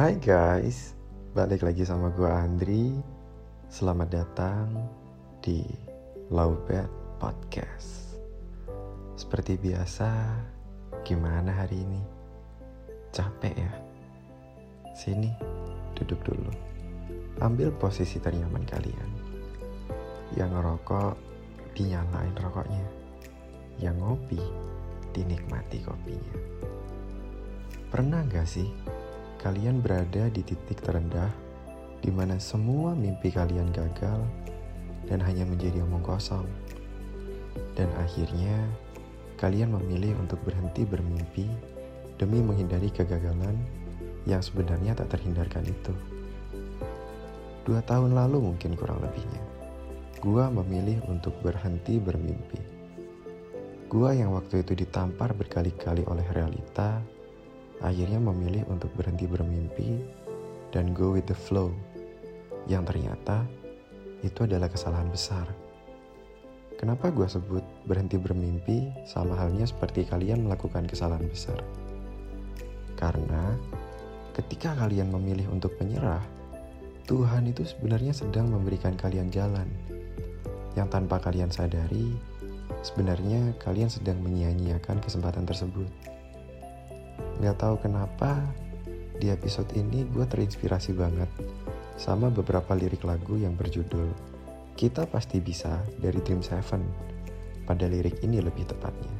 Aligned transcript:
Hai 0.00 0.16
guys, 0.16 0.96
balik 1.36 1.60
lagi 1.60 1.84
sama 1.84 2.08
gue 2.16 2.24
Andri. 2.24 2.96
Selamat 3.68 4.08
datang 4.08 4.88
di 5.44 5.60
Lowbat 6.32 6.88
Podcast. 7.20 8.16
Seperti 9.12 9.60
biasa, 9.60 10.08
gimana 11.04 11.52
hari 11.52 11.84
ini? 11.84 12.00
Capek 13.12 13.52
ya? 13.52 13.72
Sini, 14.96 15.36
duduk 15.92 16.24
dulu. 16.24 16.48
Ambil 17.44 17.68
posisi 17.68 18.16
ternyaman 18.16 18.64
kalian. 18.64 19.10
Yang 20.32 20.48
ngerokok, 20.48 21.14
dinyalain 21.76 22.32
rokoknya. 22.40 22.88
Yang 23.76 24.00
ngopi, 24.00 24.40
dinikmati 25.12 25.84
kopinya. 25.84 26.36
Pernah 27.92 28.24
gak 28.32 28.48
sih 28.48 28.72
kalian 29.40 29.80
berada 29.80 30.28
di 30.28 30.44
titik 30.44 30.84
terendah 30.84 31.32
di 32.04 32.12
mana 32.12 32.36
semua 32.36 32.92
mimpi 32.92 33.32
kalian 33.32 33.72
gagal 33.72 34.20
dan 35.08 35.16
hanya 35.24 35.48
menjadi 35.48 35.80
omong 35.88 36.04
kosong. 36.04 36.44
Dan 37.72 37.88
akhirnya 37.96 38.68
kalian 39.40 39.72
memilih 39.72 40.12
untuk 40.20 40.36
berhenti 40.44 40.84
bermimpi 40.84 41.48
demi 42.20 42.44
menghindari 42.44 42.92
kegagalan 42.92 43.56
yang 44.28 44.44
sebenarnya 44.44 44.92
tak 44.92 45.16
terhindarkan 45.16 45.64
itu. 45.64 45.94
Dua 47.64 47.80
tahun 47.80 48.12
lalu 48.12 48.44
mungkin 48.44 48.76
kurang 48.76 49.00
lebihnya, 49.00 49.40
gua 50.20 50.52
memilih 50.52 51.00
untuk 51.08 51.32
berhenti 51.40 51.96
bermimpi. 51.96 52.60
Gua 53.88 54.12
yang 54.12 54.36
waktu 54.36 54.60
itu 54.60 54.76
ditampar 54.76 55.32
berkali-kali 55.32 56.04
oleh 56.04 56.28
realita 56.36 57.00
akhirnya 57.80 58.20
memilih 58.20 58.64
untuk 58.68 58.92
berhenti 58.96 59.24
bermimpi 59.24 60.04
dan 60.72 60.92
go 60.92 61.16
with 61.16 61.26
the 61.26 61.36
flow, 61.36 61.72
yang 62.68 62.84
ternyata 62.84 63.44
itu 64.20 64.44
adalah 64.44 64.68
kesalahan 64.68 65.08
besar. 65.08 65.48
Kenapa 66.76 67.12
gue 67.12 67.28
sebut 67.28 67.60
berhenti 67.84 68.16
bermimpi 68.16 68.88
sama 69.04 69.36
halnya 69.36 69.68
seperti 69.68 70.08
kalian 70.08 70.48
melakukan 70.48 70.88
kesalahan 70.88 71.28
besar? 71.28 71.60
Karena 72.96 73.52
ketika 74.32 74.72
kalian 74.76 75.12
memilih 75.12 75.48
untuk 75.52 75.76
menyerah, 75.76 76.24
Tuhan 77.04 77.52
itu 77.52 77.68
sebenarnya 77.68 78.16
sedang 78.16 78.48
memberikan 78.48 78.96
kalian 78.96 79.28
jalan 79.28 79.68
yang 80.78 80.88
tanpa 80.88 81.20
kalian 81.20 81.50
sadari, 81.52 82.16
sebenarnya 82.80 83.52
kalian 83.60 83.90
sedang 83.90 84.16
menyia-nyiakan 84.24 85.02
kesempatan 85.04 85.44
tersebut. 85.44 85.88
Gak 87.40 87.56
tahu 87.60 87.80
kenapa 87.80 88.40
di 89.20 89.28
episode 89.28 89.72
ini 89.76 90.04
gue 90.08 90.24
terinspirasi 90.24 90.96
banget 90.96 91.28
sama 92.00 92.32
beberapa 92.32 92.72
lirik 92.72 93.04
lagu 93.04 93.36
yang 93.36 93.52
berjudul 93.56 94.08
Kita 94.76 95.04
Pasti 95.04 95.40
Bisa 95.44 95.84
dari 96.00 96.20
Dream 96.24 96.40
Seven 96.40 96.80
pada 97.68 97.84
lirik 97.84 98.24
ini 98.24 98.40
lebih 98.40 98.64
tepatnya. 98.64 99.14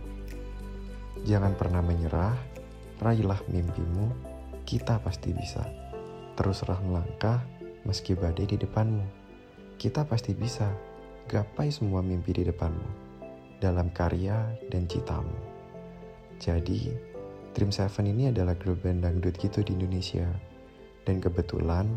Jangan 1.28 1.52
pernah 1.54 1.84
menyerah, 1.84 2.32
raihlah 2.98 3.44
mimpimu, 3.52 4.08
kita 4.64 4.96
pasti 5.04 5.36
bisa. 5.36 5.60
Teruslah 6.34 6.80
melangkah 6.80 7.44
meski 7.84 8.16
badai 8.16 8.48
di 8.48 8.56
depanmu. 8.56 9.04
Kita 9.76 10.08
pasti 10.08 10.32
bisa, 10.32 10.68
gapai 11.28 11.68
semua 11.68 12.00
mimpi 12.00 12.32
di 12.32 12.48
depanmu 12.48 12.88
dalam 13.60 13.92
karya 13.92 14.56
dan 14.72 14.88
citamu. 14.88 15.36
Jadi, 16.40 17.09
Dream 17.50 17.74
Seven 17.74 18.06
ini 18.06 18.30
adalah 18.30 18.54
grup 18.54 18.86
band 18.86 19.02
dangdut 19.02 19.34
gitu 19.34 19.66
di 19.66 19.74
Indonesia. 19.74 20.22
Dan 21.02 21.18
kebetulan 21.18 21.90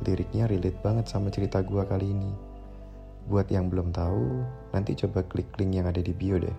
liriknya 0.00 0.48
relate 0.48 0.80
banget 0.80 1.12
sama 1.12 1.28
cerita 1.28 1.60
gua 1.60 1.84
kali 1.84 2.08
ini. 2.16 2.32
Buat 3.28 3.52
yang 3.52 3.68
belum 3.68 3.92
tahu, 3.92 4.44
nanti 4.72 4.96
coba 4.96 5.20
klik 5.28 5.48
link 5.60 5.76
yang 5.76 5.84
ada 5.84 6.00
di 6.00 6.16
bio 6.16 6.40
deh. 6.40 6.56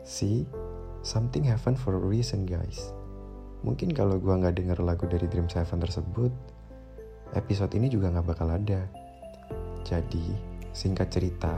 See, 0.00 0.48
something 1.04 1.44
happen 1.44 1.76
for 1.76 1.92
a 1.92 2.00
reason 2.00 2.48
guys. 2.48 2.96
Mungkin 3.60 3.92
kalau 3.92 4.16
gua 4.16 4.40
nggak 4.40 4.64
denger 4.64 4.80
lagu 4.80 5.04
dari 5.04 5.28
Dream 5.28 5.52
Seven 5.52 5.84
tersebut, 5.84 6.32
episode 7.36 7.72
ini 7.76 7.92
juga 7.92 8.08
nggak 8.16 8.28
bakal 8.32 8.48
ada. 8.48 8.80
Jadi, 9.84 10.24
singkat 10.72 11.12
cerita, 11.12 11.52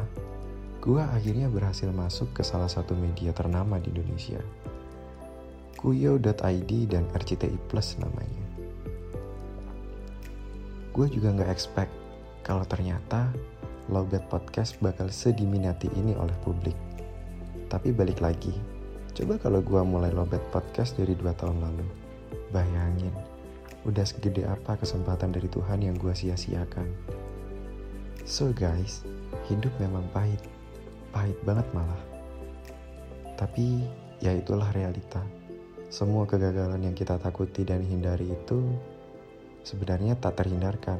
gua 0.82 1.06
akhirnya 1.14 1.46
berhasil 1.46 1.86
masuk 1.94 2.34
ke 2.34 2.42
salah 2.42 2.70
satu 2.70 2.98
media 2.98 3.30
ternama 3.30 3.78
di 3.78 3.94
Indonesia 3.94 4.42
kuyo.id 5.76 6.70
dan 6.88 7.04
RCTI 7.12 7.56
Plus 7.68 8.00
namanya. 8.00 8.44
Gue 10.96 11.06
juga 11.12 11.28
gak 11.36 11.52
expect 11.52 11.92
kalau 12.40 12.64
ternyata 12.64 13.28
Lowbat 13.92 14.26
Podcast 14.32 14.80
bakal 14.82 15.12
sediminati 15.12 15.86
ini 15.94 16.16
oleh 16.16 16.34
publik. 16.42 16.74
Tapi 17.68 17.92
balik 17.92 18.18
lagi, 18.24 18.50
coba 19.14 19.38
kalau 19.38 19.60
gue 19.60 19.82
mulai 19.84 20.10
Lowbat 20.10 20.42
Podcast 20.50 20.96
dari 20.96 21.14
dua 21.14 21.36
tahun 21.36 21.60
lalu. 21.60 21.86
Bayangin, 22.50 23.12
udah 23.84 24.02
segede 24.02 24.42
apa 24.48 24.74
kesempatan 24.80 25.36
dari 25.36 25.46
Tuhan 25.52 25.84
yang 25.84 25.94
gue 26.00 26.10
sia-siakan. 26.10 26.88
So 28.26 28.50
guys, 28.50 29.06
hidup 29.46 29.70
memang 29.78 30.02
pahit. 30.10 30.42
Pahit 31.14 31.38
banget 31.46 31.68
malah. 31.70 32.02
Tapi 33.38 33.86
ya 34.18 34.34
itulah 34.34 34.66
realita 34.74 35.22
semua 35.86 36.26
kegagalan 36.26 36.82
yang 36.82 36.96
kita 36.98 37.14
takuti 37.14 37.62
dan 37.62 37.78
hindari 37.78 38.26
itu 38.26 38.58
sebenarnya 39.62 40.18
tak 40.18 40.42
terhindarkan. 40.42 40.98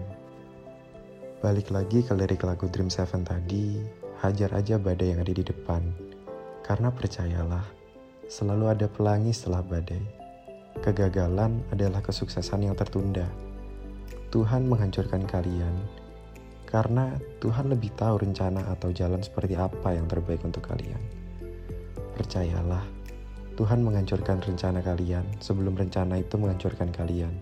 Balik 1.43 1.75
lagi 1.75 2.07
ke 2.07 2.15
lirik 2.15 2.47
lagu 2.47 2.71
Dream 2.71 2.87
Seven 2.87 3.27
tadi, 3.27 3.83
hajar 4.23 4.55
aja 4.55 4.79
badai 4.79 5.15
yang 5.15 5.21
ada 5.27 5.35
di 5.35 5.43
depan. 5.43 5.83
Karena 6.63 6.95
percayalah, 6.95 7.67
selalu 8.31 8.65
ada 8.71 8.87
pelangi 8.87 9.35
setelah 9.35 9.63
badai. 9.63 10.03
Kegagalan 10.83 11.67
adalah 11.75 12.03
kesuksesan 12.03 12.71
yang 12.71 12.79
tertunda. 12.79 13.27
Tuhan 14.31 14.67
menghancurkan 14.71 15.27
kalian 15.27 15.75
karena 16.67 17.15
Tuhan 17.39 17.71
lebih 17.71 17.95
tahu 17.95 18.27
rencana 18.27 18.75
atau 18.75 18.91
jalan 18.91 19.23
seperti 19.23 19.55
apa 19.55 19.95
yang 19.95 20.11
terbaik 20.11 20.43
untuk 20.43 20.67
kalian. 20.67 20.99
Percayalah, 22.19 22.96
Tuhan 23.57 23.81
menghancurkan 23.81 24.45
rencana 24.45 24.85
kalian 24.85 25.25
sebelum 25.41 25.81
rencana 25.81 26.21
itu 26.21 26.37
menghancurkan 26.37 26.93
kalian. 26.93 27.33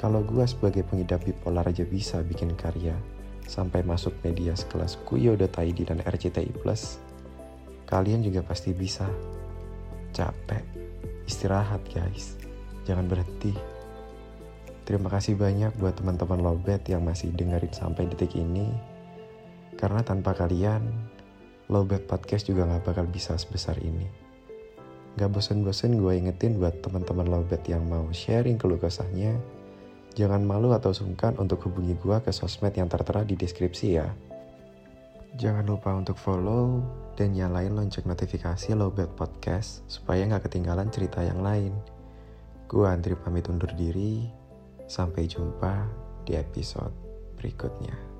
Kalau 0.00 0.24
gue 0.24 0.44
sebagai 0.48 0.88
pengidap 0.88 1.20
bipolar 1.24 1.68
aja 1.68 1.84
bisa 1.84 2.24
bikin 2.24 2.56
karya 2.56 2.96
sampai 3.44 3.84
masuk 3.84 4.16
media 4.24 4.56
sekelas 4.56 4.96
kuyo.id 5.04 5.78
dan 5.84 6.00
RCTI 6.00 6.52
kalian 7.86 8.24
juga 8.24 8.42
pasti 8.42 8.74
bisa. 8.74 9.06
Capek, 10.16 10.64
istirahat 11.28 11.84
guys, 11.92 12.40
jangan 12.88 13.04
berhenti. 13.04 13.52
Terima 14.88 15.12
kasih 15.12 15.36
banyak 15.36 15.76
buat 15.76 15.98
teman-teman 15.98 16.40
Lobet 16.40 16.88
yang 16.88 17.04
masih 17.04 17.36
dengerin 17.36 17.74
sampai 17.74 18.08
detik 18.08 18.32
ini. 18.32 18.72
Karena 19.76 20.00
tanpa 20.00 20.32
kalian, 20.32 20.88
Lobet 21.68 22.08
Podcast 22.08 22.48
juga 22.48 22.64
gak 22.64 22.86
bakal 22.94 23.04
bisa 23.10 23.36
sebesar 23.36 23.76
ini. 23.82 24.25
Gak 25.16 25.32
bosen-bosen 25.32 25.96
gue 25.96 26.12
ingetin 26.12 26.60
buat 26.60 26.84
teman-teman 26.84 27.24
lobet 27.24 27.64
yang 27.64 27.88
mau 27.88 28.04
sharing 28.12 28.60
keluh 28.60 28.76
kesahnya, 28.76 29.32
jangan 30.12 30.44
malu 30.44 30.76
atau 30.76 30.92
sungkan 30.92 31.32
untuk 31.40 31.64
hubungi 31.64 31.96
gue 31.96 32.16
ke 32.20 32.28
sosmed 32.28 32.76
yang 32.76 32.84
tertera 32.84 33.24
di 33.24 33.32
deskripsi 33.32 33.86
ya. 33.96 34.12
Jangan 35.40 35.64
lupa 35.64 35.96
untuk 35.96 36.20
follow 36.20 36.84
dan 37.16 37.32
nyalain 37.32 37.72
lonceng 37.72 38.04
notifikasi 38.04 38.76
Lowbat 38.76 39.16
Podcast 39.16 39.88
supaya 39.88 40.28
gak 40.28 40.52
ketinggalan 40.52 40.92
cerita 40.92 41.24
yang 41.24 41.40
lain. 41.40 41.72
Gue 42.68 42.84
Andri 42.84 43.16
pamit 43.16 43.48
undur 43.48 43.72
diri, 43.72 44.28
sampai 44.84 45.24
jumpa 45.24 45.88
di 46.28 46.36
episode 46.36 46.92
berikutnya. 47.40 48.15